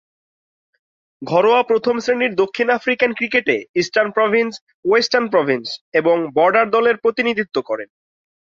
ঘরোয়া 1.21 1.61
প্রথম-শ্রেণীর 1.63 2.33
দক্ষিণ 2.35 2.67
আফ্রিকান 2.69 3.11
ক্রিকেটে 3.13 3.55
ইস্টার্ন 3.75 4.09
প্রভিন্স, 4.11 4.53
ওয়েস্টার্ন 4.85 5.27
প্রভিন্স 5.29 5.67
এবং 5.93 6.15
বর্ডার 6.35 6.65
দলের 6.69 6.95
প্রতিনিধিত্ব 6.97 7.55
করেন। 7.61 7.89